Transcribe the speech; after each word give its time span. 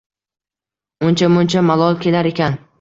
Uncha-muncha 1.09 1.65
malol 1.69 2.03
kelar 2.05 2.35
ekan. 2.35 2.63